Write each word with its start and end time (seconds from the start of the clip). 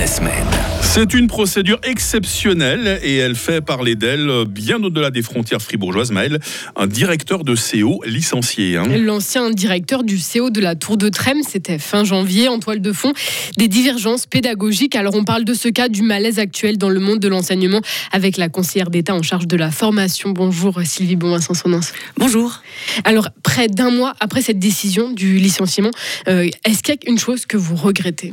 la 0.00 0.06
semaine. 0.06 0.46
C'est 0.80 1.12
une 1.12 1.26
procédure 1.26 1.78
exceptionnelle 1.82 2.98
et 3.02 3.16
elle 3.16 3.34
fait 3.34 3.60
parler 3.60 3.96
d'elle 3.96 4.46
bien 4.48 4.82
au-delà 4.82 5.10
des 5.10 5.20
frontières 5.20 5.60
fribourgeoises. 5.60 6.10
Maël, 6.10 6.40
un 6.74 6.86
directeur 6.86 7.44
de 7.44 7.54
CO 7.54 8.00
licencié. 8.06 8.78
hein. 8.78 8.84
L'ancien 8.88 9.50
directeur 9.50 10.02
du 10.02 10.18
CO 10.18 10.48
de 10.48 10.60
la 10.62 10.74
Tour 10.74 10.96
de 10.96 11.10
Trême, 11.10 11.42
c'était 11.46 11.78
fin 11.78 12.02
janvier, 12.04 12.48
en 12.48 12.58
toile 12.60 12.80
de 12.80 12.92
fond, 12.92 13.12
des 13.58 13.68
divergences 13.68 14.24
pédagogiques. 14.24 14.96
Alors 14.96 15.14
on 15.16 15.24
parle 15.24 15.44
de 15.44 15.52
ce 15.52 15.68
cas 15.68 15.90
du 15.90 16.00
malaise 16.00 16.38
actuel 16.38 16.78
dans 16.78 16.88
le 16.88 16.98
monde 16.98 17.18
de 17.18 17.28
l'enseignement 17.28 17.82
avec 18.10 18.38
la 18.38 18.48
conseillère 18.48 18.88
d'État 18.88 19.14
en 19.14 19.22
charge 19.22 19.46
de 19.46 19.56
la 19.58 19.70
formation. 19.70 20.30
Bonjour 20.30 20.80
Sylvie 20.82 21.16
Bonvin-Sansonens. 21.16 21.92
Bonjour. 22.16 22.62
Alors 23.04 23.28
près 23.42 23.68
d'un 23.68 23.90
mois 23.90 24.14
après 24.20 24.40
cette 24.40 24.58
décision 24.58 25.12
du 25.12 25.36
licenciement, 25.36 25.90
euh, 26.26 26.48
est-ce 26.64 26.82
qu'il 26.82 26.94
y 26.94 27.06
a 27.06 27.10
une 27.10 27.18
chose 27.18 27.44
que 27.44 27.58
vous 27.58 27.76
regrettez? 27.76 28.32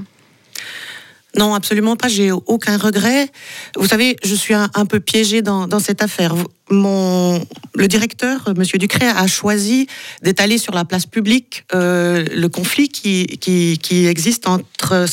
Non, 1.38 1.54
absolument 1.54 1.96
pas. 1.96 2.08
J'ai 2.08 2.32
aucun 2.32 2.77
regret. 2.77 3.30
Vous 3.76 3.88
savez, 3.88 4.16
je 4.23 4.34
suis 4.34 4.54
un, 4.54 4.68
peu 4.86 5.00
piégée 5.00 5.41
dans, 5.41 5.80
cette 5.80 6.02
affaire. 6.02 6.34
Mon, 6.70 7.41
le 7.76 7.88
directeur, 7.88 8.48
euh, 8.48 8.54
Monsieur 8.58 8.77
Ducret, 8.77 9.08
a 9.08 9.26
choisi 9.27 9.88
d'étaler 10.22 10.58
sur 10.58 10.73
la 10.73 10.84
place 10.84 11.05
publique 11.05 11.63
euh, 11.73 12.26
le 12.36 12.50
conflit 12.50 12.90
qui, 12.90 13.26
qui, 13.38 14.08
existe 14.08 14.48
entre 14.48 15.05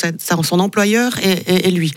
son 0.42 0.58
employeur 0.58 1.12
et, 1.22 1.70
lui. 1.70 1.92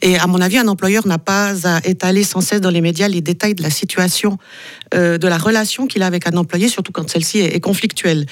Et 0.00 0.16
à 0.18 0.26
mon 0.26 0.40
avis, 0.40 0.56
un 0.56 0.68
employeur 0.68 1.06
n'a 1.06 1.18
pas 1.18 1.52
à 1.64 1.86
étaler 1.86 2.24
sans 2.24 2.40
cesse 2.40 2.60
dans 2.60 2.70
les 2.70 2.80
médias 2.80 3.08
les 3.08 3.20
détails 3.20 3.54
de 3.54 3.62
la 3.62 3.70
situation, 3.70 4.38
euh, 4.94 5.18
de 5.18 5.28
la 5.28 5.36
relation 5.36 5.86
qu'il 5.86 6.02
a 6.02 6.06
avec 6.06 6.26
un 6.26 6.36
employé, 6.36 6.68
surtout 6.68 6.92
quand 6.92 7.10
celle-ci 7.10 7.40
est 7.40 7.60
conflictuelle. 7.60 8.24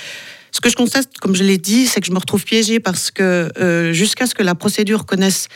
Ce 0.54 0.60
que 0.60 0.68
je 0.68 0.76
constate, 0.76 1.08
comme 1.18 1.34
je 1.34 1.44
l'ai 1.44 1.56
dit, 1.56 1.86
c'est 1.86 2.00
que 2.00 2.06
je 2.06 2.12
me 2.12 2.18
retrouve 2.18 2.44
piégée 2.44 2.78
parce 2.78 3.10
que 3.10 3.50
euh, 3.58 3.92
jusqu'à 3.92 4.26
ce 4.26 4.34
que 4.34 4.42
la 4.42 4.54
procédure 4.54 5.06
connaisse 5.06 5.48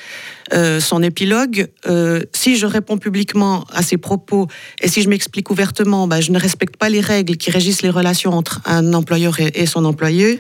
euh, 0.53 0.81
son 0.81 1.03
épilogue, 1.03 1.69
euh, 1.89 2.21
si 2.33 2.57
je 2.57 2.67
réponds 2.67 2.99
publiquement 2.99 3.65
à 3.73 3.83
ces 3.83 3.97
propos 3.97 4.47
et 4.81 4.89
si 4.89 5.03
je 5.03 5.09
m'explique 5.09 5.51
ouvertement, 5.51 6.07
bah, 6.07 6.21
je 6.21 6.31
ne 6.31 6.39
respecte 6.39 6.77
pas 6.77 6.89
les 6.89 7.01
règles 7.01 7.37
qui 7.37 7.51
régissent 7.51 7.83
les 7.83 7.91
relations 7.91 8.33
entre 8.33 8.61
un 8.65 8.95
employeur 8.95 9.41
et, 9.41 9.51
et 9.55 9.67
son 9.67 9.85
employé. 9.85 10.39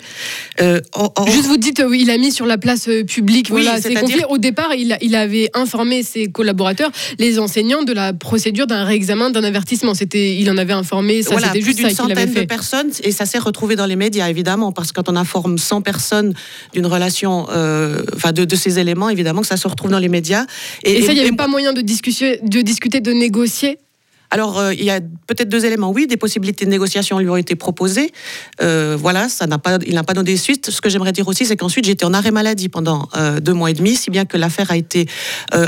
Euh, 0.60 0.80
or- 0.92 1.12
or- 1.16 1.28
Juste 1.28 1.46
vous 1.46 1.56
dites, 1.56 1.82
oui, 1.86 2.00
il 2.02 2.10
a 2.10 2.18
mis 2.18 2.30
sur 2.30 2.46
la 2.46 2.58
place 2.58 2.88
publique 3.08 3.48
Oui, 3.50 3.62
voilà, 3.62 3.80
conflits. 4.00 4.22
Au 4.28 4.38
départ, 4.38 4.74
il, 4.74 5.14
avait 5.16 5.50
informé 5.54 6.02
ses 6.02 6.26
collaborateurs, 6.28 6.90
les 7.18 7.38
enseignants, 7.38 7.82
de 7.82 7.92
la 7.92 8.12
procédure 8.12 8.66
d'un 8.66 8.84
réexamen, 8.84 9.30
d'un 9.30 9.44
avertissement. 9.44 9.94
C'était, 9.94 10.36
il 10.36 10.50
en 10.50 10.56
avait 10.56 10.72
informé, 10.72 11.22
ça 11.22 11.30
voilà, 11.30 11.48
c'était 11.48 11.62
juste 11.62 11.76
d'une 11.78 11.86
avait 11.86 11.94
centaine 11.94 12.32
de 12.32 12.42
personnes, 12.42 12.90
et 13.02 13.12
ça 13.12 13.26
s'est 13.26 13.38
retrouvé 13.38 13.76
dans 13.76 13.86
les 13.86 13.96
médias, 13.96 14.28
évidemment, 14.28 14.72
parce 14.72 14.92
que 14.92 15.00
quand 15.00 15.08
on 15.08 15.16
informe 15.16 15.58
100 15.58 15.80
personnes 15.82 16.34
d'une 16.72 16.86
relation, 16.86 17.44
enfin 17.44 18.32
de, 18.32 18.44
de 18.44 18.56
ces 18.56 18.78
éléments, 18.78 19.08
évidemment 19.08 19.40
que 19.40 19.46
ça 19.46 19.56
se 19.56 19.66
retrouve 19.66 19.90
dans 19.90 19.95
les 19.98 20.08
médias. 20.08 20.46
Et, 20.82 21.02
ça, 21.02 21.12
il 21.12 21.14
n'y 21.14 21.20
avait 21.20 21.30
et- 21.30 21.36
pas 21.36 21.48
moyen 21.48 21.72
de 21.72 21.80
discuter, 21.80 22.38
de 22.42 22.60
discuter, 22.60 23.00
de 23.00 23.12
négocier 23.12 23.78
Alors, 24.30 24.58
euh, 24.58 24.74
il 24.74 24.84
y 24.84 24.90
a 24.90 25.00
peut-être 25.26 25.48
deux 25.48 25.64
éléments. 25.64 25.90
Oui, 25.90 26.06
des 26.06 26.16
possibilités 26.16 26.64
de 26.64 26.70
négociation 26.70 27.18
lui 27.18 27.28
ont 27.28 27.36
été 27.36 27.54
proposées. 27.54 28.10
Euh, 28.62 28.96
voilà, 28.98 29.28
ça 29.28 29.46
n'a 29.46 29.58
pas, 29.58 29.78
il 29.86 29.94
n'a 29.94 30.02
pas 30.04 30.14
donné 30.14 30.36
suite. 30.36 30.70
Ce 30.70 30.80
que 30.80 30.88
j'aimerais 30.88 31.12
dire 31.12 31.26
aussi, 31.28 31.46
c'est 31.46 31.56
qu'ensuite, 31.56 31.86
j'étais 31.86 32.04
en 32.04 32.12
arrêt 32.14 32.30
maladie 32.30 32.68
pendant 32.68 33.08
euh, 33.16 33.40
deux 33.40 33.52
mois 33.52 33.70
et 33.70 33.74
demi, 33.74 33.94
si 33.96 34.10
bien 34.10 34.24
que 34.24 34.36
l'affaire 34.36 34.70
a 34.70 34.76
été 34.76 35.06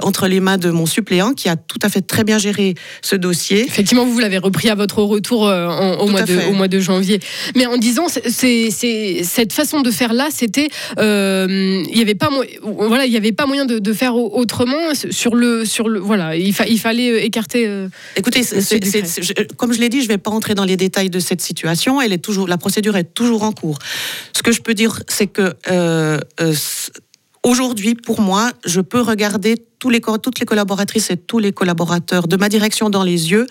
entre 0.03 0.27
les 0.29 0.41
mains 0.41 0.59
de 0.59 0.70
mon 0.70 0.86
suppléant, 0.86 1.33
qui 1.33 1.48
a 1.48 1.56
tout 1.56 1.79
à 1.83 1.89
fait 1.89 2.01
très 2.03 2.25
bien 2.25 2.39
géré 2.39 2.75
ce 3.03 3.17
dossier. 3.17 3.64
Effectivement, 3.64 4.05
vous 4.05 4.19
l'avez 4.19 4.39
repris 4.39 4.69
à 4.70 4.75
votre 4.75 5.03
retour 5.03 5.42
en- 5.45 5.97
au, 5.98 6.09
mois 6.09 6.23
de, 6.23 6.27
fait. 6.39 6.47
au 6.47 6.53
mois 6.53 6.69
de 6.69 6.81
janvier. 6.81 7.20
Mais 7.56 7.67
en 7.67 7.77
disant, 7.77 8.06
c'est- 8.09 8.70
cette 9.23 9.53
façon 9.53 9.81
de 9.83 9.91
faire 9.91 10.12
là, 10.12 10.29
c'était, 10.33 10.69
il 10.98 11.95
n'y 11.95 12.01
avait 12.03 12.14
pas, 12.14 12.29
voilà, 12.62 13.06
il 13.06 13.17
avait 13.17 13.33
pas 13.33 13.47
moyen 13.47 13.64
de, 13.67 13.79
de 13.79 13.92
faire 13.92 14.14
au- 14.17 14.31
autrement 14.39 14.95
sur 15.11 15.34
le, 15.34 15.64
sur 15.64 15.89
le, 15.89 15.98
voilà, 16.01 16.36
il, 16.36 16.53
fa- 16.53 16.67
il 16.67 16.79
fallait 16.79 17.25
écarter. 17.25 17.69
Écoutez, 18.17 18.42
comme 19.57 19.73
je 19.73 19.81
l'ai 19.81 19.89
dit, 19.89 20.01
je 20.01 20.07
ne 20.07 20.09
vais 20.09 20.19
pas 20.19 20.31
entrer 20.31 20.55
dans 20.55 20.64
les 20.64 20.77
détails 20.77 21.11
de 21.11 21.20
cette 21.20 21.41
situation. 21.41 22.01
Elle 22.01 22.13
est 22.13 22.19
toujours, 22.19 22.48
la 22.48 22.59
procédure 22.59 22.97
est 22.97 23.14
toujours 23.14 23.42
en 23.42 23.53
cours. 23.53 23.79
Ce 24.33 24.42
que 24.42 24.53
je 24.53 24.61
peux 24.61 24.75
dire, 24.75 25.03
c'est 25.09 25.27
que 25.27 25.55
euh, 25.70 26.19
euh, 26.41 26.55
aujourd'hui, 27.42 27.95
pour 27.95 28.20
moi, 28.20 28.51
je 28.64 28.81
peux 28.81 29.01
regarder 29.01 29.57
les, 29.86 30.00
toutes 30.00 30.40
les 30.40 30.46
collaboratrices 30.46 31.11
et 31.11 31.16
tous 31.16 31.39
les 31.39 31.52
collaborateurs 31.52 32.27
de 32.27 32.36
ma 32.36 32.48
direction 32.48 32.90
dans 32.90 33.05
les 33.05 33.30
yeux 33.30 33.46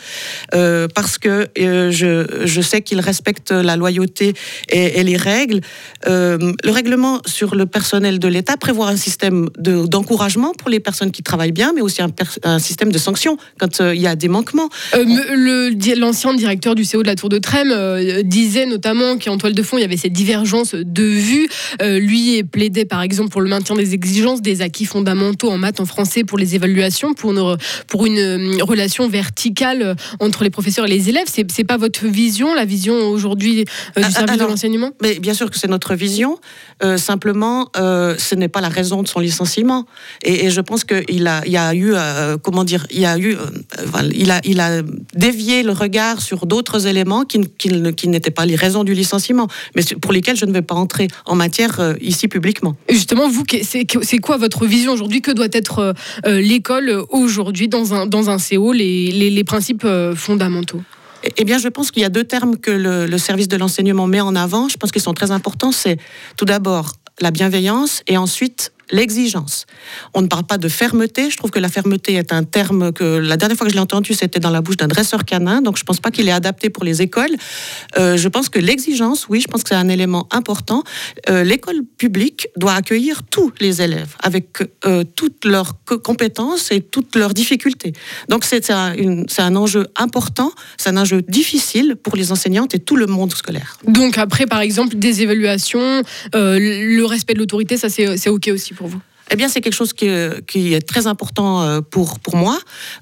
euh, 0.53 0.87
parce 0.93 1.17
que 1.17 1.47
euh, 1.59 1.91
je, 1.91 2.45
je 2.45 2.61
sais 2.61 2.81
qu'ils 2.81 2.99
respectent 2.99 3.51
la 3.51 3.75
loyauté 3.75 4.33
et, 4.69 5.03
les 5.03 5.17
règles. 5.17 5.61
Euh, 6.07 6.53
le 6.63 6.71
règlement 6.71 7.21
sur 7.25 7.55
le 7.55 7.65
personnel 7.65 8.19
de 8.19 8.27
l'État 8.27 8.57
prévoit 8.57 8.89
un 8.89 8.97
système 8.97 9.49
de- 9.57 9.85
d'encouragement 9.85 10.53
pour 10.53 10.69
les 10.69 10.79
personnes 10.79 11.11
qui 11.11 11.23
travaillent 11.23 11.51
bien, 11.51 11.71
mais 11.73 11.81
aussi 11.81 12.01
un, 12.01 12.59
système 12.59 12.91
de 12.91 12.97
sanctions 12.97 13.37
quand 13.59 13.79
il 13.79 14.01
y 14.01 14.07
a 14.07 14.15
des 14.15 14.27
manquements. 14.27 14.69
L'ancien 15.97 16.33
directeur 16.33 16.75
du 16.75 16.85
CO 16.85 17.03
de 17.03 17.07
la 17.07 17.15
Tour 17.15 17.29
de 17.29 17.37
Trême 17.37 17.73
disait 18.23 18.65
notamment 18.65 19.17
qu'en 19.17 19.37
toile 19.37 19.53
de 19.53 19.63
fond, 19.63 19.77
il 19.77 19.81
y 19.81 19.83
avait 19.83 19.97
cette 19.97 20.13
divergence 20.13 20.73
de 20.73 21.03
vues. 21.03 21.49
Lui 21.81 22.43
plaidait 22.43 22.85
par 22.85 23.01
exemple 23.01 23.29
pour 23.29 23.41
le 23.41 23.49
maintien 23.49 23.75
des 23.75 23.93
exigences, 23.93 24.41
des 24.41 24.61
acquis 24.61 24.85
fondamentaux 24.85 25.49
en 25.49 25.57
maths, 25.57 25.79
en 25.79 25.85
français, 25.85 26.16
pour 26.23 26.37
les 26.37 26.55
évaluations, 26.55 27.13
pour 27.13 27.31
une, 27.31 27.57
pour 27.87 28.05
une 28.05 28.17
euh, 28.17 28.63
relation 28.63 29.07
verticale 29.07 29.81
euh, 29.81 29.95
entre 30.19 30.43
les 30.43 30.49
professeurs 30.49 30.85
et 30.85 30.89
les 30.89 31.09
élèves. 31.09 31.27
C'est 31.27 31.45
c'est 31.51 31.63
pas 31.63 31.77
votre 31.77 32.05
vision, 32.05 32.53
la 32.53 32.65
vision 32.65 32.95
aujourd'hui 33.09 33.61
euh, 33.61 33.63
du 33.63 33.67
Ah, 33.95 34.11
service 34.11 34.33
alors, 34.33 34.47
de 34.47 34.51
l'enseignement? 34.51 34.91
Mais 35.01 35.19
bien 35.19 35.33
sûr 35.33 35.49
que 35.49 35.57
c'est 35.57 35.67
notre 35.67 35.95
vision. 35.95 36.39
Euh, 36.83 36.97
simplement, 36.97 37.69
euh, 37.77 38.15
ce 38.19 38.35
n'est 38.35 38.47
pas 38.47 38.61
la 38.61 38.69
raison 38.69 39.01
de 39.01 39.07
son 39.07 39.19
licenciement. 39.19 39.85
Et, 40.23 40.45
et 40.45 40.49
je 40.51 40.61
pense 40.61 40.83
qu'il 40.83 41.27
a, 41.27 41.41
il 41.45 41.51
y 41.51 41.57
a 41.57 41.73
eu, 41.73 41.93
comment 42.43 42.63
dire, 42.63 42.85
il 42.91 42.99
y 42.99 43.05
a 43.05 43.17
eu, 43.17 43.35
il 44.13 44.31
a, 44.31 44.39
il 44.43 44.59
a 44.59 44.81
dévié 45.13 45.63
le 45.63 45.71
regard 45.71 46.21
sur 46.21 46.45
d'autres 46.45 46.85
éléments 46.85 47.23
qui, 47.25 47.39
n'étaient 48.07 48.31
pas 48.31 48.45
les 48.45 48.55
raisons 48.55 48.83
du 48.83 48.93
licenciement, 48.93 49.47
mais 49.75 49.83
pour 50.01 50.11
lesquels 50.13 50.37
je 50.37 50.45
ne 50.45 50.51
vais 50.51 50.61
pas 50.61 50.75
entrer 50.75 51.07
en 51.25 51.35
matière 51.35 51.95
ici 52.01 52.27
publiquement. 52.27 52.75
Et 52.87 52.93
Justement, 52.93 53.29
vous, 53.29 53.43
c'est 53.61 54.17
quoi 54.19 54.37
votre 54.37 54.65
vision 54.65 54.93
aujourd'hui? 54.93 55.21
Que 55.21 55.31
doit 55.31 55.47
être 55.51 55.95
l'école 56.25 56.89
euh, 56.89 57.03
aujourd'hui 57.09 57.67
dans 57.67 57.93
un, 57.93 58.05
dans 58.05 58.29
un 58.29 58.37
CO, 58.37 58.73
les, 58.73 59.11
les, 59.11 59.29
les 59.29 59.43
principes 59.43 59.83
euh, 59.85 60.15
fondamentaux 60.15 60.81
Eh- 61.23 61.31
Eh 61.37 61.43
bien, 61.45 61.57
je 61.57 61.67
pense 61.67 61.91
qu'il 61.91 62.01
y 62.01 62.05
a 62.05 62.09
deux 62.09 62.23
termes 62.23 62.57
que 62.57 62.71
le, 62.71 63.05
le 63.05 63.17
service 63.17 63.47
de 63.47 63.57
l'enseignement 63.57 64.07
met 64.07 64.21
en 64.21 64.35
avant. 64.35 64.69
Je 64.69 64.77
pense 64.77 64.91
qu'ils 64.91 65.01
sont 65.01 65.13
très 65.13 65.31
importants. 65.31 65.71
C'est 65.71 65.97
tout 66.37 66.45
d'abord 66.45 66.93
la 67.19 67.31
bienveillance 67.31 68.03
et 68.07 68.17
ensuite 68.17 68.71
l'exigence. 68.91 69.65
On 70.13 70.21
ne 70.21 70.27
parle 70.27 70.45
pas 70.45 70.57
de 70.57 70.67
fermeté. 70.67 71.29
Je 71.29 71.37
trouve 71.37 71.51
que 71.51 71.59
la 71.59 71.69
fermeté 71.69 72.13
est 72.13 72.33
un 72.33 72.43
terme 72.43 72.91
que 72.91 73.03
la 73.03 73.37
dernière 73.37 73.57
fois 73.57 73.65
que 73.65 73.71
je 73.71 73.75
l'ai 73.75 73.81
entendu, 73.81 74.13
c'était 74.13 74.39
dans 74.39 74.49
la 74.49 74.61
bouche 74.61 74.77
d'un 74.77 74.87
dresseur 74.87 75.25
canin. 75.25 75.61
Donc, 75.61 75.77
je 75.77 75.83
pense 75.83 75.99
pas 75.99 76.11
qu'il 76.11 76.27
est 76.27 76.31
adapté 76.31 76.69
pour 76.69 76.83
les 76.83 77.01
écoles. 77.01 77.35
Euh, 77.97 78.17
je 78.17 78.27
pense 78.27 78.49
que 78.49 78.59
l'exigence, 78.59 79.27
oui, 79.29 79.41
je 79.41 79.47
pense 79.47 79.63
que 79.63 79.69
c'est 79.69 79.75
un 79.75 79.89
élément 79.89 80.27
important. 80.31 80.83
Euh, 81.29 81.43
L'école 81.43 81.81
publique 81.97 82.47
doit 82.55 82.73
accueillir 82.73 83.23
tous 83.23 83.51
les 83.59 83.81
élèves 83.81 84.15
avec 84.21 84.59
euh, 84.85 85.03
toutes 85.15 85.45
leurs 85.45 85.75
co- 85.85 85.99
compétences 85.99 86.71
et 86.71 86.81
toutes 86.81 87.15
leurs 87.15 87.33
difficultés. 87.33 87.93
Donc, 88.29 88.43
c'est 88.45 88.69
un, 88.71 89.55
enjeu 89.55 89.87
important, 89.95 90.51
c'est 90.77 90.89
un 90.89 90.97
enjeu 90.97 91.21
difficile 91.21 91.95
pour 91.95 92.15
les 92.15 92.31
enseignantes 92.31 92.75
et 92.75 92.79
tout 92.79 92.95
le 92.95 93.07
monde 93.07 93.33
scolaire. 93.33 93.77
Donc 93.85 94.17
après, 94.17 94.45
par 94.45 94.61
exemple, 94.61 94.95
des 94.95 95.21
évaluations, 95.21 96.03
le 96.33 97.03
respect 97.03 97.33
de 97.33 97.39
l'autorité, 97.39 97.77
ça 97.77 97.89
c'est 97.89 98.29
OK 98.29 98.49
aussi 98.53 98.73
pour 98.77 98.87
vous 98.87 99.01
Eh 99.31 99.35
bien, 99.35 99.49
c'est 99.49 99.61
quelque 99.61 99.73
chose 99.75 99.93
qui, 99.93 100.05
est- 100.07 100.87
très 100.87 101.05
important 101.07 101.61
euh, 101.63 101.81
pour, 101.81 102.19
pour 102.19 102.35
moi. 102.37 102.57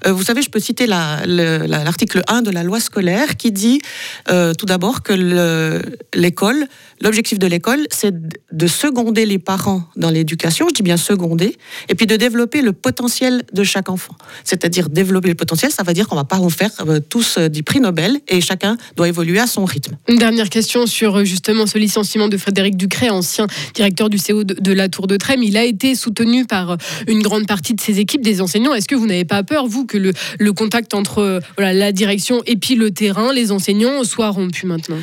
Euh, 0.06 0.12
Vous 0.12 0.22
savez, 0.24 0.42
je 0.42 0.50
peux 0.50 0.58
citer 0.58 0.86
la- 0.86 1.24
le- 1.26 1.66
la- 1.66 1.84
l'article 1.84 2.22
1 2.26 2.42
de 2.42 2.50
la 2.50 2.62
loi 2.64 2.80
scolaire 2.80 3.36
qui 3.36 3.52
dit 3.52 3.80
euh, 4.28 4.52
tout 4.54 4.66
d'abord 4.66 5.02
que 5.02 5.12
le- 5.12 5.82
l'école, 6.14 6.66
l'objectif 7.00 7.38
de 7.38 7.46
l'école, 7.46 7.86
c'est 7.90 8.12
de 8.52 8.66
seconder 8.66 9.24
les 9.26 9.38
parents 9.38 9.84
dans 9.96 10.10
l'éducation, 10.10 10.66
je 10.68 10.74
dis 10.74 10.82
bien 10.82 10.96
seconder, 10.96 11.56
et 11.88 11.94
puis 11.94 12.06
de 12.06 12.16
développer 12.16 12.60
le 12.62 12.72
potentiel 12.72 13.44
de 13.52 13.62
chaque 13.62 13.88
enfant. 13.88 14.16
C'est-à-dire 14.42 14.88
développer 14.88 15.28
le 15.28 15.34
potentiel, 15.36 15.70
ça 15.70 15.82
veut 15.84 15.92
dire 15.92 16.08
qu'on 16.08 16.16
va 16.16 16.24
pas 16.24 16.38
en 16.38 16.48
faire 16.50 16.70
tous 17.08 17.38
des 17.38 17.62
prix 17.62 17.80
Nobel 17.80 18.18
et 18.28 18.40
chacun 18.40 18.76
doit 18.96 19.08
évoluer 19.08 19.38
à 19.38 19.46
son 19.46 19.64
rythme. 19.64 19.96
Une 20.08 20.18
dernière 20.18 20.48
question 20.50 20.86
sur 20.86 21.24
justement 21.24 21.66
ce 21.66 21.78
licenciement 21.78 22.28
de 22.28 22.36
Frédéric 22.36 22.76
Ducret, 22.76 23.10
ancien 23.10 23.46
directeur 23.74 24.08
du 24.10 24.18
CO 24.18 24.42
de, 24.44 24.54
de 24.54 24.72
la 24.72 24.88
Tour 24.88 25.06
de 25.06 25.16
Trême. 25.16 25.42
Il 25.42 25.56
a 25.56 25.64
été 25.64 25.94
soutenu 25.94 26.15
par 26.48 26.72
euh, 26.72 26.76
une 27.06 27.22
grande 27.22 27.46
partie 27.46 27.74
de 27.74 27.80
ses 27.80 28.00
équipes, 28.00 28.22
des 28.22 28.40
enseignants. 28.40 28.74
Est-ce 28.74 28.88
que 28.88 28.94
vous 28.94 29.06
n'avez 29.06 29.24
pas 29.24 29.42
peur, 29.42 29.66
vous, 29.66 29.86
que 29.86 29.98
le, 29.98 30.52
contact 30.52 30.94
entre 30.94 31.18
euh, 31.18 31.40
la 31.58 31.92
direction 31.92 32.42
et 32.46 32.56
puis 32.56 32.74
le 32.74 32.90
terrain, 32.90 33.32
les 33.32 33.52
enseignants, 33.52 34.04
soit 34.04 34.30
rompu 34.30 34.66
maintenant? 34.66 34.98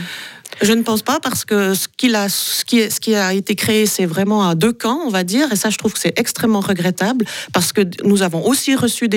Je 0.62 0.74
ne 0.74 0.82
pense 0.82 1.02
pas 1.02 1.20
parce 1.20 1.46
que 1.46 1.74
ce, 1.74 1.88
qui, 1.88 3.16
a 3.16 3.34
été 3.34 3.56
créé, 3.56 3.86
c'est 3.86 4.06
vraiment 4.06 4.48
à 4.48 4.56
deux 4.56 4.74
camps, 4.74 5.00
on 5.06 5.10
va 5.10 5.24
dire, 5.24 5.52
et 5.52 5.56
ça, 5.56 5.70
je 5.70 5.78
trouve 5.78 5.94
que 5.94 6.00
c'est 6.00 6.18
extrêmement 6.20 6.60
regrettable 6.60 7.26
parce 7.54 7.74
que 7.74 7.82
nous 8.04 8.22
avons 8.22 8.46
aussi 8.46 8.76
reçu 8.76 9.10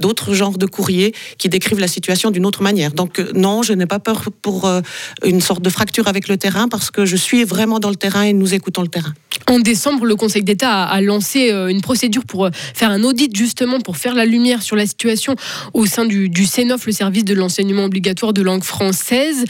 d'autres 0.00 0.34
genres 0.34 0.58
de 0.58 0.66
courriers 0.66 1.14
qui 1.38 1.48
décrivent 1.48 1.80
la 1.80 1.88
situation 1.88 2.30
d'une 2.30 2.46
autre 2.46 2.62
manière. 2.62 2.92
Donc 2.92 3.18
euh, 3.18 3.30
non, 3.34 3.62
je 3.62 3.72
n'ai 3.72 3.86
pas 3.86 3.98
peur 3.98 4.24
pour 4.42 4.66
euh, 4.66 4.80
une 5.24 5.40
sorte 5.40 5.62
de 5.62 5.70
fracture 5.70 6.08
avec 6.08 6.28
le 6.28 6.36
terrain 6.36 6.68
parce 6.68 6.90
que 6.90 7.04
je 7.04 7.16
suis 7.16 7.44
vraiment 7.44 7.78
dans 7.78 7.90
le 7.90 7.96
terrain 7.96 8.22
et 8.22 8.32
nous 8.32 8.54
écoutons 8.54 8.82
le 8.82 8.88
terrain. 8.88 9.12
En 9.48 9.58
décembre, 9.58 10.04
le 10.04 10.14
Conseil 10.14 10.42
d'État 10.42 10.84
a, 10.84 11.00
lancé 11.00 11.50
euh, 11.50 11.68
une 11.68 11.80
procédure 11.80 12.24
pour 12.24 12.48
faire 12.74 12.90
un 12.90 13.02
audit 13.02 13.34
justement 13.34 13.80
pour 13.80 13.96
faire 13.96 14.14
la 14.14 14.24
lumière 14.24 14.62
sur 14.62 14.76
la 14.76 14.86
situation 14.86 15.34
au 15.72 15.86
sein 15.86 16.04
du 16.04 16.46
CENOF, 16.46 16.86
le 16.86 16.92
service 16.92 17.24
de 17.24 17.34
l'enseignement 17.34 17.84
obligatoire 17.84 18.32
de 18.32 18.42
langue 18.42 18.62
française. 18.62 19.44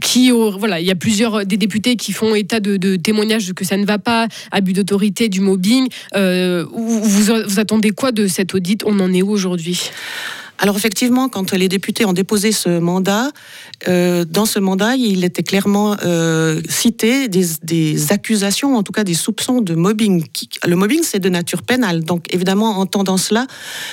Qui, 0.00 0.30
voilà, 0.30 0.80
il 0.80 0.86
y 0.86 0.90
a 0.90 0.94
plusieurs 0.94 1.46
des 1.46 1.56
députés 1.56 1.96
qui 1.96 2.12
font 2.12 2.34
état 2.34 2.60
de, 2.60 2.96
témoignages 2.96 3.52
que 3.52 3.64
ça 3.64 3.76
ne 3.76 3.84
va 3.84 3.98
pas, 3.98 4.28
abus 4.50 4.72
d'autorité, 4.72 5.28
du 5.28 5.40
mobbing. 5.40 5.88
vous, 6.14 7.02
vous 7.02 7.60
attendez 7.60 7.90
quoi 7.90 8.12
de 8.12 8.26
cet 8.26 8.54
audit 8.54 8.82
On 8.84 8.98
en 9.00 9.12
est 9.12 9.22
où 9.22 9.30
aujourd'hui? 9.30 9.90
Alors 10.58 10.76
effectivement, 10.76 11.28
quand 11.28 11.52
les 11.52 11.68
députés 11.68 12.04
ont 12.04 12.12
déposé 12.12 12.52
ce 12.52 12.78
mandat, 12.78 13.30
euh, 13.88 14.24
dans 14.24 14.46
ce 14.46 14.58
mandat, 14.58 14.96
il 14.96 15.24
était 15.24 15.42
clairement 15.42 15.96
euh, 16.04 16.60
cité 16.68 17.28
des, 17.28 18.12
accusations, 18.12 18.76
en 18.76 18.82
tout 18.82 18.92
cas 18.92 19.04
des 19.04 19.14
soupçons 19.14 19.60
de 19.60 19.74
mobbing. 19.74 20.24
Le 20.66 20.76
mobbing, 20.76 21.00
c'est 21.02 21.18
de 21.18 21.28
nature 21.28 21.62
pénale. 21.62 22.04
Donc 22.04 22.32
évidemment, 22.32 22.70
en 22.70 22.86
entendant 22.86 23.16
cela, 23.16 23.46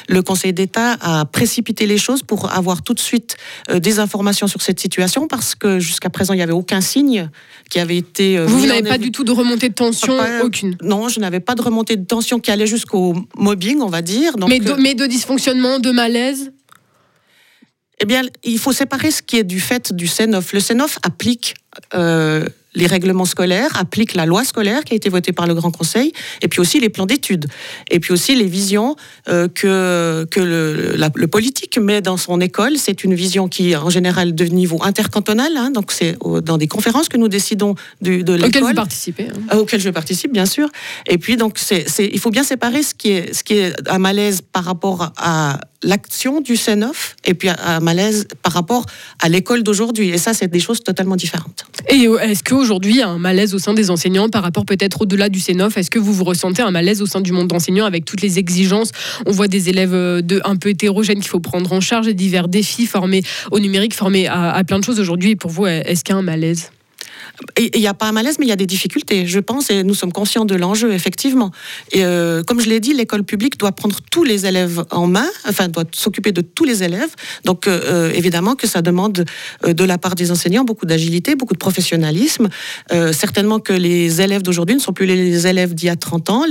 le 0.07 0.21
Conseil 0.21 0.53
d'État 0.53 0.97
a 1.01 1.25
précipité 1.25 1.85
les 1.85 1.97
choses 1.97 2.23
pour 2.23 2.51
avoir 2.51 2.81
tout 2.81 2.93
de 2.93 2.99
suite 2.99 3.35
euh, 3.69 3.79
des 3.79 3.99
informations 3.99 4.47
sur 4.47 4.61
cette 4.61 4.79
situation, 4.79 5.27
parce 5.27 5.55
que 5.55 5.79
jusqu'à 5.79 6.09
présent, 6.09 6.33
il 6.33 6.37
n'y 6.37 6.43
avait 6.43 6.53
aucun 6.53 6.81
signe 6.81 7.29
qui 7.69 7.79
avait 7.79 7.97
été... 7.97 8.37
vous, 8.37 8.59
vous 8.59 8.65
n'avez 8.67 8.83
pas 8.83 8.97
du 8.97 9.11
tout 9.11 9.23
de 9.23 9.31
remontée 9.31 9.69
de 9.69 9.73
tension, 9.73 10.15
aucune 10.43 10.77
Non, 10.81 11.09
je 11.09 11.19
n'avais 11.19 11.39
pas 11.39 11.55
de 11.55 11.61
remontée 11.61 11.97
de 11.97 12.05
tension 12.05 12.39
qui 12.39 12.51
allait 12.51 12.67
jusqu'au 12.67 13.15
mobbing, 13.35 13.81
on 13.81 13.87
va 13.87 14.01
dire. 14.01 14.33
mais, 14.47 14.61
mais 14.77 14.93
de 14.93 15.05
dysfonctionnement, 15.05 15.79
de 15.79 15.91
malaise 15.91 16.51
eh 18.03 18.05
bien, 18.05 18.23
il 18.43 18.59
faut 18.59 18.73
séparer 18.73 19.11
ce 19.11 19.21
qui 19.21 19.37
est 19.37 19.45
du 19.45 19.61
fait 19.61 19.93
du 19.93 20.07
CENOF. 20.07 20.51
Le 20.51 20.59
CENOF 20.59 20.99
applique 21.03 21.55
euh, 21.93 22.45
les 22.75 22.87
règlements 22.87 23.25
scolaires, 23.25 23.69
applique 23.77 24.13
la 24.15 24.25
loi 24.25 24.43
scolaire 24.43 24.83
qui 24.83 24.93
a 24.93 24.95
été 24.95 25.09
votée 25.09 25.31
par 25.31 25.47
le 25.47 25.53
Grand 25.53 25.71
Conseil, 25.71 26.11
et 26.41 26.47
puis 26.47 26.59
aussi 26.59 26.79
les 26.79 26.89
plans 26.89 27.05
d'études, 27.05 27.47
et 27.89 27.99
puis 27.99 28.13
aussi 28.13 28.35
les 28.35 28.47
visions 28.47 28.95
euh, 29.29 29.47
que, 29.47 30.25
que 30.29 30.39
le, 30.39 30.95
le, 31.15 31.27
politique 31.27 31.77
met 31.77 32.01
dans 32.01 32.17
son 32.17 32.39
école. 32.41 32.77
C'est 32.77 33.03
une 33.03 33.13
vision 33.13 33.47
qui 33.47 33.71
est 33.71 33.75
en 33.75 33.89
général 33.89 34.35
de 34.35 34.45
niveau 34.45 34.79
intercantonal, 34.83 35.55
hein, 35.57 35.71
donc 35.71 35.91
c'est 35.91 36.17
dans 36.43 36.57
des 36.57 36.67
conférences 36.67 37.09
que 37.09 37.17
nous 37.17 37.27
décidons 37.27 37.75
de, 38.01 38.21
de 38.21 38.33
l'école. 38.33 38.47
Auxquelles 38.47 38.63
vous 38.63 38.73
participez. 38.73 39.27
Hein. 39.29 39.53
Euh, 39.53 39.59
auxquelles 39.59 39.81
je 39.81 39.89
participe, 39.89 40.31
bien 40.31 40.45
sûr. 40.45 40.69
Et 41.07 41.17
puis, 41.17 41.37
donc, 41.37 41.57
c'est, 41.57 41.85
il 41.99 42.19
faut 42.19 42.31
bien 42.31 42.43
séparer 42.43 42.83
ce 42.83 42.93
qui, 42.93 43.11
est, 43.11 43.33
ce 43.33 43.43
qui 43.43 43.55
est 43.55 43.73
un 43.89 43.99
malaise 43.99 44.41
par 44.41 44.63
rapport 44.63 45.13
à 45.17 45.59
l'action 45.83 46.41
du 46.41 46.55
CENOF 46.55 47.15
et 47.25 47.33
puis 47.33 47.49
un 47.49 47.79
malaise 47.79 48.27
par 48.41 48.53
rapport 48.53 48.85
à 49.21 49.29
l'école 49.29 49.63
d'aujourd'hui. 49.63 50.09
Et 50.09 50.17
ça, 50.17 50.33
c'est 50.33 50.47
des 50.47 50.59
choses 50.59 50.81
totalement 50.81 51.15
différentes. 51.15 51.65
Et 51.89 52.07
euh, 52.07 52.19
est-ce 52.19 52.43
qu'aujourd'hui, 52.43 52.62
il 52.93 52.95
y 52.95 53.01
a 53.01 53.09
un 53.09 53.19
malaise 53.19 53.53
au 53.53 53.59
sein 53.59 53.73
des 53.73 53.89
enseignants 53.89 54.29
par 54.29 54.43
rapport 54.43 54.65
peut-être 54.65 55.01
au-delà 55.01 55.29
du 55.29 55.39
CENOF 55.39 55.77
Est-ce 55.77 55.89
que 55.89 55.99
vous 55.99 56.13
vous 56.13 56.23
ressentez 56.23 56.61
un 56.61 56.71
malaise 56.71 57.01
au 57.01 57.05
sein 57.05 57.21
du 57.21 57.31
monde 57.31 57.47
d'enseignants 57.47 57.85
avec 57.85 58.05
toutes 58.05 58.21
les 58.21 58.39
exigences? 58.39 58.91
On 59.25 59.31
voit 59.31 59.47
des 59.47 59.69
élèves 59.69 59.93
euh, 59.93 60.21
un 60.43 60.55
peu 60.55 60.69
hétérogènes 60.69 61.19
qu'il 61.19 61.27
faut 61.27 61.39
prendre 61.39 61.71
en 61.73 61.81
charge 61.81 62.07
et 62.07 62.13
divers 62.13 62.47
défis 62.47 62.85
formés 62.85 63.23
au 63.51 63.59
numérique, 63.59 63.93
formés 63.93 64.27
à 64.27 64.63
plein 64.63 64.79
de 64.79 64.83
choses 64.83 64.99
aujourd'hui. 64.99 65.35
Pour 65.35 65.51
vous, 65.51 65.65
est-ce 65.65 66.03
qu'il 66.03 66.13
y 66.13 66.15
a 66.15 66.19
un 66.19 66.23
malaise? 66.23 66.69
Il 67.57 67.79
n'y 67.79 67.87
a 67.87 67.93
pas 67.93 68.07
un 68.07 68.11
malaise, 68.11 68.37
mais 68.39 68.45
il 68.45 68.49
y 68.49 68.53
a 68.53 68.57
des 68.57 68.65
difficultés, 68.65 69.27
je 69.27 69.39
pense, 69.39 69.69
et 69.69 69.83
nous 69.83 69.93
sommes 69.93 70.11
conscients 70.11 70.45
de 70.45 70.55
l'enjeu, 70.55 70.93
effectivement. 70.93 71.51
Et 71.91 72.03
euh, 72.03 72.43
comme 72.43 72.59
je 72.59 72.69
l'ai 72.69 72.79
dit, 72.79 72.93
l'école 72.93 73.23
publique 73.23 73.57
doit 73.57 73.71
prendre 73.71 73.97
tous 74.11 74.23
les 74.23 74.45
élèves 74.45 74.83
en 74.91 75.07
main, 75.07 75.27
enfin, 75.47 75.67
doit 75.67 75.83
s'occuper 75.91 76.31
de 76.31 76.41
tous 76.41 76.63
les 76.63 76.83
élèves. 76.83 77.09
Donc, 77.43 77.67
euh, 77.67 77.79
euh, 77.85 78.11
évidemment 78.13 78.55
que 78.55 78.67
ça 78.67 78.81
demande 78.81 79.25
de 79.65 79.83
la 79.83 79.97
part 79.97 80.15
des 80.15 80.31
enseignants 80.31 80.63
beaucoup 80.63 80.85
d'agilité, 80.85 81.35
beaucoup 81.35 81.53
de 81.53 81.59
professionnalisme. 81.59 82.49
certainement 83.11 83.59
que 83.59 83.73
les 83.73 84.21
élèves 84.21 84.41
d'aujourd'hui 84.41 84.75
ne 84.75 84.81
sont 84.81 84.93
plus 84.93 85.05
les 85.05 85.47
élèves 85.47 85.73
d'il 85.73 85.87
y 85.87 85.89
a 85.89 85.95
30 85.95 86.29
ans. 86.29 86.43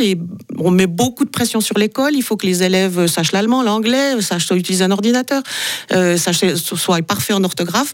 On 0.58 0.70
met 0.70 0.86
beaucoup 0.86 1.25
de 1.25 1.30
pression 1.30 1.60
sur 1.60 1.78
l'école. 1.78 2.12
Il 2.14 2.22
faut 2.22 2.36
que 2.36 2.46
les 2.46 2.62
élèves 2.62 3.06
sachent 3.06 3.32
l'allemand, 3.32 3.62
l'anglais, 3.62 4.20
sachent 4.20 4.50
utiliser 4.50 4.84
un 4.84 4.90
ordinateur, 4.90 5.42
sachent, 5.90 6.54
soient 6.54 7.02
parfaits 7.02 7.36
en 7.36 7.44
orthographe, 7.44 7.92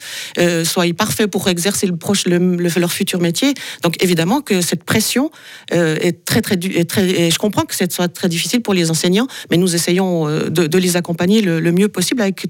soient 0.64 0.92
parfaits 0.96 1.30
pour 1.30 1.48
exercer 1.48 1.86
le, 1.86 1.96
proche, 1.96 2.26
le 2.26 2.67
leur 2.76 2.92
futur 2.92 3.20
métier. 3.20 3.54
Donc 3.82 4.02
évidemment 4.02 4.40
que 4.40 4.60
cette 4.60 4.84
pression 4.84 5.30
euh, 5.72 5.96
est 6.00 6.24
très 6.24 6.42
très, 6.42 6.54
est 6.54 6.98
et 6.98 7.30
je 7.30 7.38
comprends 7.38 7.62
que 7.62 7.74
ce 7.74 7.84
soit 7.90 8.08
très 8.08 8.28
difficile 8.28 8.60
pour 8.60 8.74
les 8.74 8.90
enseignants, 8.90 9.26
mais 9.50 9.56
nous 9.56 9.74
essayons 9.74 10.28
euh, 10.28 10.48
de, 10.48 10.78
les 10.78 10.96
accompagner 10.96 11.42
le, 11.42 11.72
mieux 11.72 11.88
possible 11.88 12.22
avec 12.22 12.46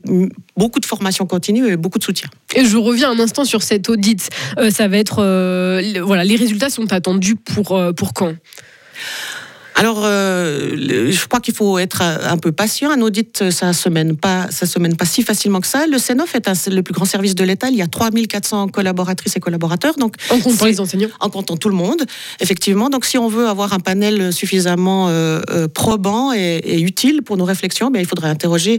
beaucoup 0.56 0.80
de 0.80 0.86
formation 0.86 1.26
continue 1.26 1.66
et 1.68 1.76
beaucoup 1.76 1.98
de 1.98 2.04
soutien. 2.04 2.28
Et 2.54 2.64
je 2.64 2.76
reviens 2.76 3.10
un 3.10 3.18
instant 3.18 3.44
sur 3.44 3.62
cette 3.62 3.88
audit. 3.88 4.28
Euh, 4.58 4.70
ça 4.70 4.88
va 4.88 4.98
être 4.98 5.16
voilà, 6.02 6.24
les 6.24 6.36
résultats 6.36 6.70
sont 6.70 6.92
attendus 6.92 7.36
pour 7.36 7.80
pour 7.96 8.12
quand? 8.14 8.34
Alors, 9.78 10.00
euh, 10.02 10.74
je 10.76 11.26
crois 11.28 11.38
qu'il 11.38 11.54
faut 11.54 11.78
être 11.78 12.02
un 12.02 12.36
peu 12.36 12.50
patient. 12.50 12.90
Un 12.90 13.00
audit, 13.00 13.48
ça 13.50 13.72
se 13.72 13.88
mène 13.88 14.16
pas, 14.16 14.48
ça 14.50 14.66
se 14.66 14.76
mène 14.80 14.96
pas 14.96 15.04
si 15.04 15.22
facilement 15.22 15.60
que 15.60 15.68
ça. 15.68 15.86
Le 15.86 15.98
CENOF 15.98 16.34
est 16.34 16.66
le 16.68 16.82
plus 16.82 16.92
grand 16.92 17.04
service 17.04 17.36
de 17.36 17.44
l'État. 17.44 17.68
Il 17.68 17.76
y 17.76 17.82
a 17.82 17.86
3400 17.86 18.68
collaboratrices 18.68 19.36
et 19.36 19.40
collaborateurs. 19.40 19.94
Donc, 19.94 20.16
en 20.30 20.40
comptant 20.40 20.64
les 20.64 20.80
enseignants 20.80 21.10
En 21.20 21.30
comptant 21.30 21.56
tout 21.56 21.68
le 21.68 21.76
monde, 21.76 22.02
effectivement. 22.40 22.90
Donc, 22.90 23.04
si 23.04 23.18
on 23.18 23.28
veut 23.28 23.46
avoir 23.46 23.72
un 23.72 23.78
panel 23.78 24.32
suffisamment 24.32 25.10
euh, 25.10 25.42
euh, 25.50 25.68
probant 25.68 26.32
et, 26.32 26.80
utile 26.80 27.22
pour 27.22 27.36
nos 27.36 27.44
réflexions, 27.44 27.92
bien, 27.92 28.02
il 28.02 28.08
faudrait 28.08 28.30
interroger 28.30 28.78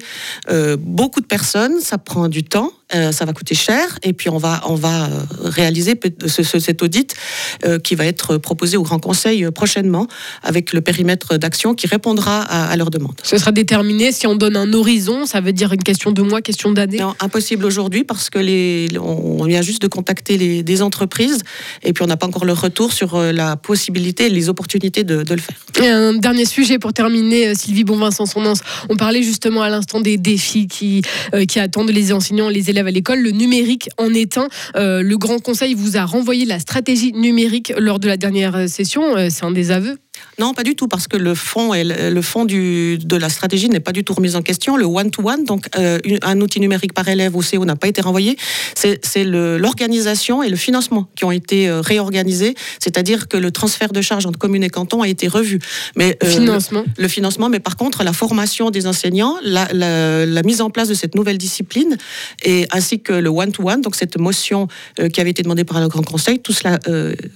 beaucoup 0.80 1.22
de 1.22 1.28
personnes. 1.28 1.80
Ça 1.80 1.98
prend 1.98 2.28
du 2.28 2.44
temps. 2.44 2.74
Euh, 2.96 3.12
ça 3.12 3.26
va 3.26 3.34
coûter 3.34 3.54
cher, 3.54 4.00
et 4.02 4.14
puis 4.14 4.30
on 4.30 4.40
va, 4.40 4.64
on 4.68 4.74
va 4.74 5.06
euh, 5.06 5.10
réaliser 5.44 6.00
ce, 6.26 6.42
cet 6.42 6.82
audit 6.82 7.16
euh, 7.64 7.78
qui 7.78 7.94
va 7.94 8.08
être 8.08 8.38
proposé 8.38 8.78
au 8.78 8.82
Grand 8.82 8.98
Conseil 8.98 9.46
prochainement, 9.52 10.08
avec 10.42 10.74
le 10.74 10.82
périmètre 10.82 11.38
d'action 11.38 11.76
qui 11.76 11.86
répondra 11.86 12.42
à, 12.42 12.76
leurs 12.78 12.90
demandes. 12.90 13.14
Ce 13.22 13.38
sera 13.38 13.52
déterminé 13.52 14.12
si 14.12 14.26
on 14.26 14.34
donne 14.34 14.58
un 14.58 14.74
horizon, 14.74 15.28
ça 15.28 15.40
veut 15.40 15.54
dire 15.54 15.72
une 15.72 15.84
question 15.84 16.12
de 16.12 16.24
mois, 16.24 16.42
question 16.42 16.72
d'année 16.72 16.98
Non, 16.98 17.14
impossible 17.20 17.64
aujourd'hui 17.66 18.04
parce 18.04 18.32
que 18.32 18.40
les, 18.40 18.88
on 19.00 19.44
vient 19.44 19.62
juste 19.62 19.84
de 19.84 19.88
contacter 19.88 20.38
les, 20.38 20.64
des 20.64 20.82
entreprises, 20.82 21.44
et 21.84 21.94
puis 21.94 22.04
on 22.04 22.08
n'a 22.08 22.18
pas 22.18 22.26
encore 22.26 22.46
le 22.46 22.54
retour 22.54 22.92
sur 22.92 23.20
la 23.20 23.56
possibilité 23.56 24.26
et 24.26 24.30
les 24.30 24.50
opportunités 24.50 25.04
de, 25.04 25.24
le 25.30 25.42
faire. 25.42 25.56
Et 25.84 25.88
un 25.88 26.14
dernier 26.14 26.46
sujet 26.46 26.80
pour 26.80 26.94
terminer, 26.94 27.54
Sylvie 27.54 27.84
Bonvincent, 27.84 28.26
son 28.26 28.54
On 28.90 28.96
parlait 28.96 29.22
justement 29.22 29.62
à 29.62 29.70
l'instant 29.70 30.02
des 30.02 30.18
défis 30.18 30.68
qui, 30.68 31.04
qui 31.48 31.60
attendent 31.60 31.92
les 31.92 32.12
enseignants, 32.14 32.50
les 32.50 32.72
élèves 32.72 32.79
à 32.88 32.92
l'école, 32.92 33.20
le 33.20 33.32
numérique 33.32 33.90
en 33.98 34.14
est 34.14 34.38
un. 34.38 34.48
Euh, 34.76 35.02
le 35.02 35.18
Grand 35.18 35.40
Conseil 35.40 35.74
vous 35.74 35.98
a 35.98 36.06
renvoyé 36.06 36.46
la 36.46 36.60
stratégie 36.60 37.14
numérique 37.14 37.74
lors 37.78 38.00
de 38.00 38.08
la 38.08 38.18
dernière 38.18 38.70
session. 38.70 39.18
Euh, 39.18 39.28
c'est 39.30 39.46
un 39.46 39.52
des 39.52 39.72
aveux 39.72 39.98
non, 40.40 40.54
pas 40.54 40.64
du 40.64 40.76
tout, 40.76 40.88
parce 40.88 41.08
que 41.08 41.18
le 41.18 41.36
fond, 41.36 41.74
et 41.74 41.84
le 41.84 42.22
fond 42.22 42.46
du, 42.46 42.98
de 42.98 43.18
la 43.18 43.28
stratégie 43.30 43.70
n'est 43.70 43.82
pas 43.82 43.92
du 43.92 44.06
tout 44.06 44.14
remis 44.14 44.36
en 44.36 44.42
question. 44.42 44.78
Le 44.78 44.86
one-to-one, 44.86 45.44
donc 45.44 45.68
euh, 45.78 46.00
un 46.22 46.40
outil 46.40 46.62
numérique 46.62 46.94
par 46.94 47.08
élève 47.10 47.36
au 47.36 47.42
CO 47.42 47.66
n'a 47.66 47.76
pas 47.76 47.90
été 47.90 48.00
renvoyé. 48.00 48.38
C'est 48.74 49.24
l'organisation 49.26 50.42
et 50.42 50.50
le 50.50 50.56
financement 50.56 51.10
qui 51.16 51.26
ont 51.26 51.32
été 51.32 51.68
euh, 51.68 51.82
réorganisés, 51.82 52.56
c'est-à-dire 52.80 53.28
que 53.28 53.36
le 53.36 53.52
transfert 53.52 53.92
de 53.92 54.02
charges 54.02 54.26
entre 54.26 54.40
communes 54.40 54.64
et 54.64 54.70
cantons 54.70 55.02
a 55.02 55.10
été 55.10 55.28
revu. 55.28 55.60
Mais, 55.98 56.18
euh, 56.24 56.28
financement. 56.28 56.86
Le, 56.98 57.08
financement, 57.10 57.50
mais 57.50 57.60
par 57.60 57.76
contre, 57.76 58.04
la 58.04 58.14
formation 58.14 58.72
des 58.72 58.88
enseignants, 58.88 59.36
la, 59.44 59.68
la, 59.74 60.44
mise 60.44 60.62
en 60.62 60.70
place 60.70 60.88
de 60.88 60.94
cette 60.94 61.16
nouvelle 61.16 61.38
discipline, 61.38 61.98
et 62.44 62.66
ainsi 62.72 63.02
que 63.02 63.12
le 63.12 63.30
one-to-one, 63.30 63.82
donc 63.82 63.96
cette 63.96 64.18
motion 64.18 64.70
qui 65.14 65.20
avait 65.20 65.32
été 65.32 65.44
demandée 65.44 65.66
par 65.66 65.82
le 65.82 65.90
Grand 65.90 66.04
Conseil, 66.04 66.40
tout 66.40 66.54
cela 66.54 66.80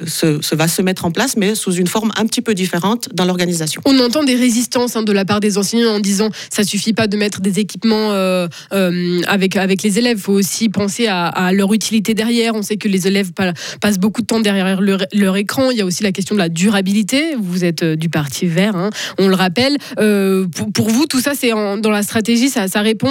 se, 0.08 0.56
va 0.56 0.68
se 0.70 0.82
mettre 0.82 1.04
en 1.04 1.12
place, 1.12 1.36
mais 1.36 1.54
sous 1.54 1.74
une 1.74 1.88
forme 1.88 2.14
un 2.16 2.26
petit 2.26 2.42
peu 2.42 2.54
différente 2.54 2.73
dans 3.14 3.26
l'organisation. 3.26 3.82
On 3.86 4.00
entend 4.00 4.24
des 4.24 4.36
résistances 4.36 4.96
hein, 4.96 5.04
de 5.04 5.12
la 5.12 5.26
part 5.26 5.40
des 5.40 5.58
enseignants 5.58 5.96
en 5.96 6.00
disant 6.00 6.30
ça 6.50 6.64
suffit 6.64 6.94
pas 6.94 7.08
de 7.08 7.18
mettre 7.18 7.42
des 7.42 7.60
équipements 7.60 8.12
euh, 8.12 8.48
euh, 8.74 9.22
avec, 9.28 9.56
avec 9.56 9.84
les 9.84 10.00
élèves, 10.00 10.18
il 10.18 10.22
faut 10.22 10.34
aussi 10.34 10.70
penser 10.70 11.08
à, 11.08 11.52
leur 11.54 11.74
utilité 11.74 12.14
derrière. 12.14 12.56
On 12.56 12.62
sait 12.62 12.78
que 12.78 12.88
les 12.88 13.08
élèves 13.08 13.32
passent 13.82 14.00
beaucoup 14.00 14.22
de 14.22 14.28
temps 14.28 14.40
derrière 14.40 14.82
leur, 14.82 15.38
écran. 15.38 15.72
Il 15.72 15.78
y 15.78 15.82
a 15.82 15.86
aussi 15.86 16.04
la 16.04 16.12
question 16.12 16.36
de 16.36 16.40
la 16.40 16.50
durabilité. 16.50 17.36
Vous 17.40 17.64
êtes 17.64 17.84
euh, 17.84 17.96
du 17.96 18.10
parti 18.10 18.46
vert, 18.46 18.76
hein, 18.76 18.90
on 19.18 19.28
le 19.28 19.36
rappelle. 19.36 19.78
pour, 19.96 20.90
vous, 20.90 21.06
tout 21.06 21.20
ça, 21.20 21.32
c'est 21.36 21.52
dans 21.52 21.92
la 21.92 22.04
stratégie, 22.04 22.50
ça, 22.50 22.68
ça 22.68 22.82
répond, 22.82 23.10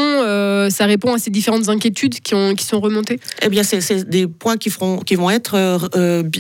ça 0.71 0.87
répond 0.87 1.15
à 1.15 1.19
ces 1.19 1.31
différentes 1.31 1.69
inquiétudes 1.69 2.21
qui, 2.21 2.35
ont, 2.35 2.55
qui 2.55 2.65
sont 2.65 2.81
remontées? 2.81 3.21
Eh 3.43 3.49
bien, 3.49 3.63
c'est 3.63 4.09
des 4.09 4.27
points 4.27 4.57
qui, 4.57 4.71
feront, 4.71 4.99
qui 4.99 5.15
vont 5.15 5.31
être 5.31 5.91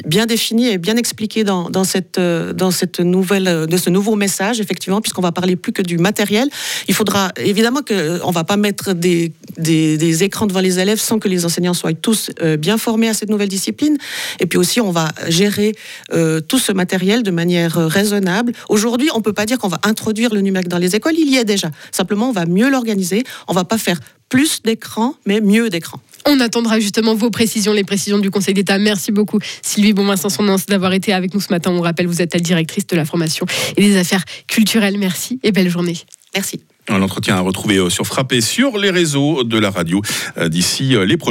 bien 0.06 0.26
définis 0.26 0.68
et 0.68 0.78
bien 0.78 0.96
expliqués 0.96 1.44
dans, 1.44 1.70
dans, 1.70 1.84
cette, 1.84 2.18
dans 2.18 2.70
cette 2.70 3.00
nouvelle, 3.00 3.11
de 3.12 3.76
ce 3.76 3.90
nouveau 3.90 4.16
message, 4.16 4.60
effectivement, 4.60 5.00
puisqu'on 5.00 5.22
va 5.22 5.32
parler 5.32 5.56
plus 5.56 5.72
que 5.72 5.82
du 5.82 5.98
matériel. 5.98 6.48
Il 6.88 6.94
faudra 6.94 7.32
évidemment 7.36 7.80
qu'on 7.82 8.30
va 8.30 8.44
pas 8.44 8.56
mettre 8.56 8.92
des, 8.92 9.32
des, 9.58 10.24
écrans 10.24 10.46
devant 10.46 10.60
les 10.60 10.78
élèves 10.78 11.00
sans 11.00 11.18
que 11.18 11.28
les 11.28 11.44
enseignants 11.44 11.74
soient 11.74 11.92
tous 11.94 12.30
euh, 12.42 12.56
bien 12.56 12.78
formés 12.78 13.08
à 13.08 13.14
cette 13.14 13.28
nouvelle 13.28 13.48
discipline. 13.48 13.96
Et 14.40 14.46
puis 14.46 14.58
aussi, 14.58 14.80
on 14.80 14.90
va 14.90 15.12
gérer 15.28 15.74
euh, 16.12 16.40
tout 16.40 16.58
ce 16.58 16.72
matériel 16.72 17.22
de 17.22 17.30
manière 17.30 17.78
euh, 17.78 17.86
raisonnable. 17.86 18.52
Aujourd'hui, 18.68 19.10
on 19.14 19.20
peut 19.20 19.32
pas 19.32 19.46
dire 19.46 19.58
qu'on 19.58 19.68
va 19.68 19.80
introduire 19.82 20.34
le 20.34 20.40
numérique 20.40 20.68
dans 20.68 20.78
les 20.78 20.94
écoles. 20.96 21.14
Il 21.18 21.28
y 21.28 21.36
est 21.36 21.44
déjà. 21.44 21.70
Simplement, 21.90 22.28
on 22.28 22.32
va 22.32 22.46
mieux 22.46 22.70
l'organiser. 22.70 23.24
On 23.48 23.52
va 23.52 23.64
pas 23.64 23.78
faire 23.78 23.98
plus 24.28 24.62
d'écrans, 24.62 25.14
mais 25.26 25.40
mieux 25.40 25.68
d'écrans. 25.68 26.00
On 26.26 26.40
attendra 26.40 26.78
justement 26.80 27.14
vos 27.14 27.30
précisions, 27.30 27.72
les 27.72 27.84
précisions 27.84 28.18
du 28.18 28.30
Conseil 28.30 28.54
d'État. 28.54 28.78
Merci 28.78 29.12
beaucoup, 29.12 29.38
Sylvie 29.62 29.92
Bonvincent, 29.92 30.28
d'avoir 30.68 30.92
été 30.92 31.12
avec 31.12 31.34
nous 31.34 31.40
ce 31.40 31.50
matin. 31.50 31.70
On 31.70 31.80
rappelle, 31.80 32.06
vous 32.06 32.22
êtes 32.22 32.34
la 32.34 32.40
directrice 32.40 32.86
de 32.86 32.96
la 32.96 33.04
formation 33.04 33.46
et 33.76 33.82
des 33.82 33.96
affaires 33.96 34.24
culturelles. 34.46 34.98
Merci 34.98 35.40
et 35.42 35.52
belle 35.52 35.68
journée. 35.68 35.96
Merci. 36.34 36.60
L'entretien 36.88 37.36
à 37.36 37.40
retrouver 37.40 37.90
sur 37.90 38.06
Frappé 38.06 38.40
sur 38.40 38.76
les 38.76 38.90
réseaux 38.90 39.44
de 39.44 39.56
la 39.56 39.70
radio 39.70 40.02
d'ici 40.48 40.96
les 41.06 41.16
prochains 41.16 41.30